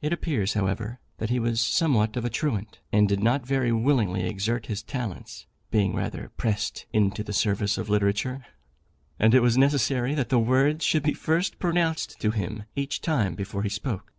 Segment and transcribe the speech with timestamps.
[0.00, 4.26] It appears, however, that he was somewhat of a truant, and did not very willingly
[4.26, 8.46] exert his talents, being rather pressed into the service of literature,
[9.18, 13.34] and it was necessary that the words should be first pronounced to him each time
[13.34, 14.14] before he spoke.